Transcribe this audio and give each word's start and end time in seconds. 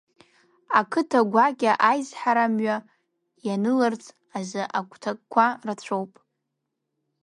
Иқыҭа 0.79 1.19
гәакьа 1.31 1.73
аизҳарамҩа 1.89 2.75
ианыларц 3.47 4.03
азы 4.37 4.63
игәҭакқәа 4.79 5.45
рацәоуп. 5.65 6.11